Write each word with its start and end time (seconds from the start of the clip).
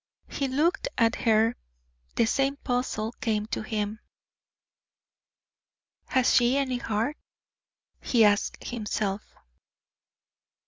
He 0.27 0.47
looked 0.47 0.87
at 0.97 1.13
her 1.13 1.55
the 2.15 2.25
same 2.25 2.55
puzzle 2.55 3.11
came 3.21 3.45
to 3.45 3.61
him. 3.61 3.99
"Has 6.07 6.33
she 6.33 6.57
any 6.57 6.77
heart?" 6.79 7.17
he 8.01 8.25
asked 8.25 8.63
himself. 8.63 9.35